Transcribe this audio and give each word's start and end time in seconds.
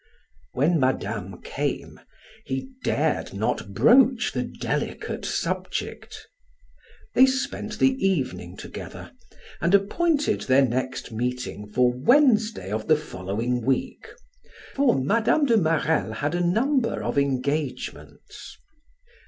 When 0.53 0.79
Madame 0.79 1.43
came, 1.43 1.99
he 2.43 2.71
dared 2.83 3.35
not 3.35 3.75
broach 3.75 4.31
the 4.33 4.41
delicate 4.41 5.25
subject. 5.25 6.25
They 7.13 7.27
spent 7.27 7.77
the 7.77 8.03
evening 8.03 8.57
together 8.57 9.11
and 9.61 9.75
appointed 9.75 10.41
their 10.41 10.65
next 10.65 11.11
meeting 11.11 11.67
for 11.69 11.93
Wednesday 11.93 12.71
of 12.71 12.87
the 12.87 12.97
following 12.97 13.61
week, 13.63 14.09
for 14.73 14.95
Mme. 14.95 15.45
de 15.45 15.55
Marelle 15.55 16.13
had 16.13 16.33
a 16.33 16.41
number 16.41 17.03
of 17.03 17.19
engagements. 17.19 18.57